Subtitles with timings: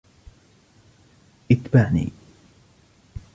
[1.51, 2.11] إتبعني!